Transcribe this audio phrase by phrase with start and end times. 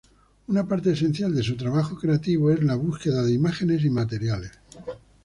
[0.47, 4.51] Una parte esencial de su trabajo creativo es la búsqueda de imágenes y materiales.